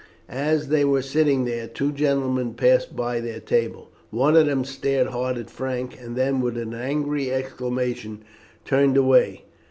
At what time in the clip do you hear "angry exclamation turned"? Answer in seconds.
6.73-8.97